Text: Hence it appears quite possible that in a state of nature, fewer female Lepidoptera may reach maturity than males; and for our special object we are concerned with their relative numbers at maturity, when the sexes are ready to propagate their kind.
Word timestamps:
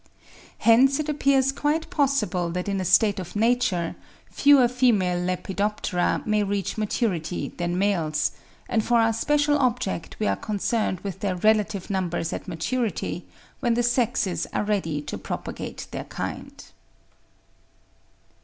Hence 0.57 0.99
it 0.99 1.09
appears 1.09 1.51
quite 1.51 1.91
possible 1.91 2.49
that 2.53 2.67
in 2.67 2.81
a 2.81 2.85
state 2.85 3.19
of 3.19 3.35
nature, 3.35 3.95
fewer 4.31 4.67
female 4.67 5.19
Lepidoptera 5.19 6.23
may 6.25 6.41
reach 6.41 6.75
maturity 6.75 7.53
than 7.57 7.77
males; 7.77 8.31
and 8.67 8.83
for 8.83 8.97
our 8.97 9.13
special 9.13 9.59
object 9.59 10.15
we 10.17 10.25
are 10.25 10.35
concerned 10.35 11.01
with 11.01 11.19
their 11.19 11.35
relative 11.35 11.91
numbers 11.91 12.33
at 12.33 12.47
maturity, 12.47 13.27
when 13.59 13.75
the 13.75 13.83
sexes 13.83 14.47
are 14.53 14.63
ready 14.63 15.03
to 15.03 15.19
propagate 15.19 15.85
their 15.91 16.05
kind. 16.05 16.63